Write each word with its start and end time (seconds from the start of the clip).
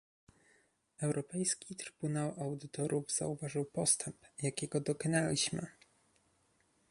Europejski 1.01 1.75
Trybunał 1.75 2.33
Audytorów 2.43 3.11
zauważył 3.11 3.65
postęp, 3.65 4.15
jakiego 4.41 4.79
dokonaliśmy 4.81 5.67